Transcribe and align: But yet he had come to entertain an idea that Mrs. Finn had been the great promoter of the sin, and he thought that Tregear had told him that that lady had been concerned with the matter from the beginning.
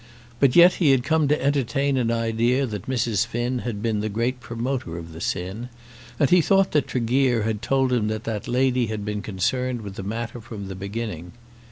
But 0.39 0.55
yet 0.55 0.73
he 0.81 0.89
had 0.89 1.03
come 1.03 1.27
to 1.27 1.39
entertain 1.39 1.95
an 1.95 2.09
idea 2.09 2.65
that 2.65 2.87
Mrs. 2.89 3.23
Finn 3.23 3.59
had 3.59 3.83
been 3.83 3.99
the 3.99 4.09
great 4.09 4.39
promoter 4.39 4.97
of 4.97 5.13
the 5.13 5.21
sin, 5.21 5.69
and 6.19 6.27
he 6.31 6.41
thought 6.41 6.71
that 6.71 6.87
Tregear 6.87 7.43
had 7.43 7.61
told 7.61 7.93
him 7.93 8.07
that 8.07 8.23
that 8.23 8.47
lady 8.47 8.87
had 8.87 9.05
been 9.05 9.21
concerned 9.21 9.81
with 9.81 9.93
the 9.97 10.01
matter 10.01 10.41
from 10.41 10.69
the 10.69 10.75
beginning. 10.75 11.33